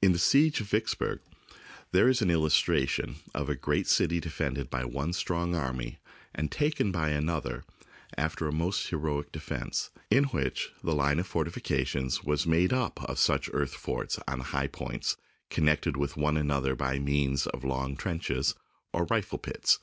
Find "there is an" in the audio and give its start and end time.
1.92-2.30